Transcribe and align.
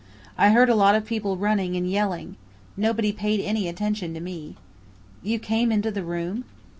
I 0.35 0.49
heard 0.49 0.67
a 0.67 0.73
lot 0.73 0.95
of 0.95 1.05
people 1.05 1.37
running 1.37 1.75
and 1.77 1.87
yelling. 1.87 2.35
Nobody 2.75 3.11
paid 3.11 3.39
any 3.39 3.67
attention 3.67 4.15
to 4.15 4.19
me." 4.19 4.55
"You 5.21 5.37
came 5.37 5.71
into 5.71 5.91
the 5.91 6.03
room?" 6.03 6.45